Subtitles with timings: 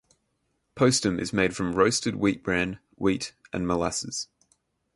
[0.75, 4.29] Postum is made from roasted wheat bran, wheat and molasses.